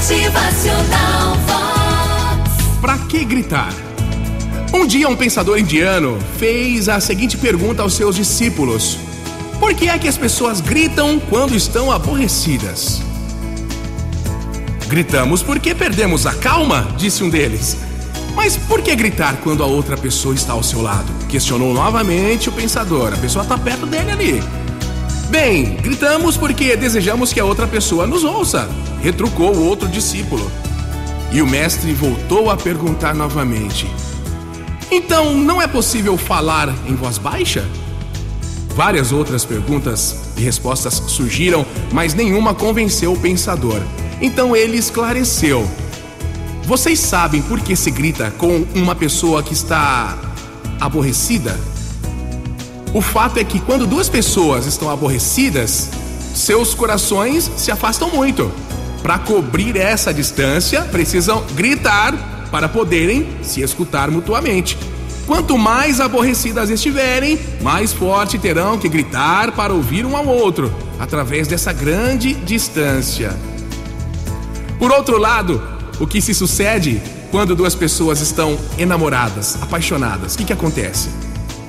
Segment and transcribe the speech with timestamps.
[0.00, 1.36] Motivacional.
[2.80, 3.70] Pra que gritar?
[4.72, 8.96] Um dia um pensador indiano fez a seguinte pergunta aos seus discípulos:
[9.58, 13.02] Por que é que as pessoas gritam quando estão aborrecidas?
[14.88, 17.76] Gritamos porque perdemos a calma, disse um deles.
[18.34, 21.12] Mas por que gritar quando a outra pessoa está ao seu lado?
[21.28, 23.12] Questionou novamente o pensador.
[23.12, 24.42] A pessoa está perto dele ali.
[25.30, 28.68] Bem, gritamos porque desejamos que a outra pessoa nos ouça,
[29.00, 30.50] retrucou o outro discípulo.
[31.30, 33.86] E o mestre voltou a perguntar novamente:
[34.90, 37.64] Então não é possível falar em voz baixa?
[38.74, 43.80] Várias outras perguntas e respostas surgiram, mas nenhuma convenceu o pensador.
[44.20, 45.64] Então ele esclareceu:
[46.64, 50.18] Vocês sabem por que se grita com uma pessoa que está
[50.80, 51.56] aborrecida?
[52.92, 55.88] O fato é que quando duas pessoas estão aborrecidas,
[56.34, 58.50] seus corações se afastam muito.
[59.00, 64.76] Para cobrir essa distância, precisam gritar para poderem se escutar mutuamente.
[65.24, 71.46] Quanto mais aborrecidas estiverem, mais forte terão que gritar para ouvir um ao outro, através
[71.46, 73.36] dessa grande distância.
[74.80, 75.62] Por outro lado,
[76.00, 80.34] o que se sucede quando duas pessoas estão enamoradas, apaixonadas?
[80.34, 81.08] O que, que acontece?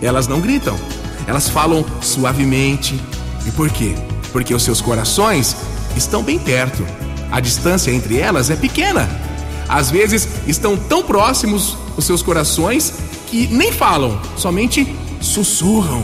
[0.00, 0.78] Elas não gritam,
[1.26, 3.00] elas falam suavemente.
[3.46, 3.94] E por quê?
[4.32, 5.56] Porque os seus corações
[5.96, 6.86] estão bem perto.
[7.30, 9.08] A distância entre elas é pequena.
[9.68, 12.92] Às vezes estão tão próximos os seus corações
[13.28, 16.02] que nem falam, somente sussurram.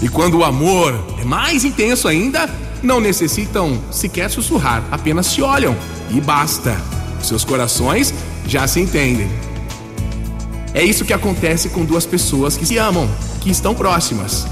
[0.00, 2.48] E quando o amor é mais intenso ainda,
[2.82, 5.74] não necessitam sequer sussurrar, apenas se olham
[6.10, 6.76] e basta.
[7.22, 8.12] Seus corações
[8.46, 9.28] já se entendem.
[10.74, 13.08] É isso que acontece com duas pessoas que se amam,
[13.40, 14.44] que estão próximas.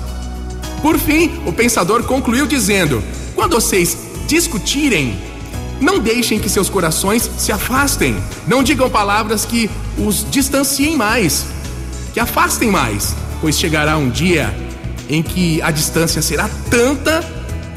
[0.80, 3.02] Por fim, o pensador concluiu dizendo:
[3.34, 3.96] quando vocês
[4.28, 5.18] discutirem,
[5.80, 8.16] não deixem que seus corações se afastem.
[8.46, 11.44] Não digam palavras que os distanciem mais,
[12.14, 14.54] que afastem mais, pois chegará um dia
[15.08, 17.20] em que a distância será tanta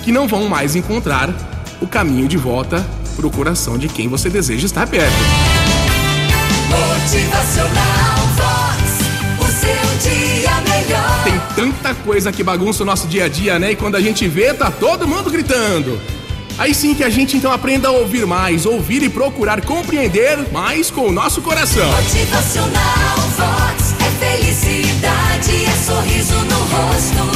[0.04, 1.34] que não vão mais encontrar
[1.82, 2.86] o caminho de volta
[3.16, 5.16] para o coração de quem você deseja estar perto.
[6.70, 7.75] Motivacional
[11.56, 13.72] tanta coisa que bagunça o nosso dia a dia, né?
[13.72, 16.00] E quando a gente vê, tá todo mundo gritando.
[16.58, 20.90] Aí sim que a gente então aprenda a ouvir mais, ouvir e procurar compreender mais
[20.90, 21.86] com o nosso coração.
[21.92, 23.96] Motivacional Vox.
[24.00, 27.35] É felicidade, é sorriso no rosto,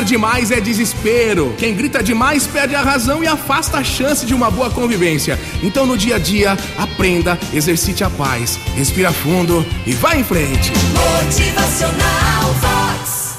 [0.00, 1.54] Gritar demais é desespero.
[1.58, 5.38] Quem grita demais perde a razão e afasta a chance de uma boa convivência.
[5.62, 10.72] Então no dia a dia, aprenda, exercite a paz, respira fundo e vá em frente.
[10.94, 12.79] Motivacional Vox.